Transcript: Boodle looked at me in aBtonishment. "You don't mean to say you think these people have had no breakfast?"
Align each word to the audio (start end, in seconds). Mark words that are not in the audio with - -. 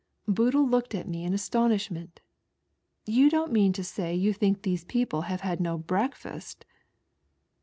Boodle 0.27 0.67
looked 0.67 0.95
at 0.95 1.07
me 1.07 1.23
in 1.25 1.31
aBtonishment. 1.33 2.21
"You 3.05 3.29
don't 3.29 3.51
mean 3.53 3.71
to 3.73 3.83
say 3.83 4.15
you 4.15 4.33
think 4.33 4.63
these 4.63 4.83
people 4.83 5.21
have 5.29 5.41
had 5.41 5.59
no 5.59 5.77
breakfast?" 5.77 6.65